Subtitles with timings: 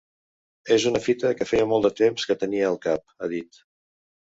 [0.75, 3.65] És una fita que feia molt de temps que tenia al cap, ha dit.